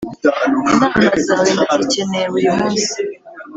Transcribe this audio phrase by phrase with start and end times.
[0.71, 0.87] inama
[1.25, 2.97] zawe ndazikeneye buri munsi